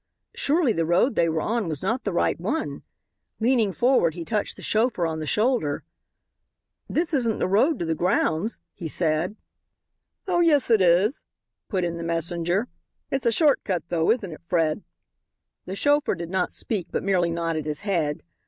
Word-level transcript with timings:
Surely 0.33 0.73
the 0.73 0.83
road 0.83 1.13
they 1.13 1.29
were 1.29 1.41
on 1.43 1.67
was 1.69 1.83
not 1.83 2.05
the 2.05 2.11
right 2.11 2.39
one. 2.39 2.81
Leaning 3.39 3.71
forward 3.71 4.15
he 4.15 4.25
touched 4.25 4.55
the 4.55 4.61
chauffeur 4.63 5.05
on 5.05 5.19
the 5.19 5.27
shoulder. 5.27 5.83
"This 6.89 7.13
isn't 7.13 7.37
the 7.37 7.47
road 7.47 7.77
to 7.77 7.85
the 7.85 7.93
grounds," 7.93 8.57
he 8.73 8.87
said. 8.87 9.35
"Oh, 10.27 10.39
yes 10.39 10.71
it 10.71 10.81
is," 10.81 11.23
put 11.69 11.83
in 11.83 11.97
the 11.97 12.03
messenger; 12.03 12.67
"it's 13.11 13.27
a 13.27 13.31
short 13.31 13.63
cut, 13.63 13.89
though. 13.89 14.09
Isn't 14.09 14.31
it, 14.33 14.41
Fred?" 14.43 14.81
The 15.67 15.75
chauffeur 15.75 16.15
did 16.15 16.31
not 16.31 16.51
speak 16.51 16.87
but 16.89 17.03
merely 17.03 17.29
nodded 17.29 17.67
his 17.67 17.81
head. 17.81 18.23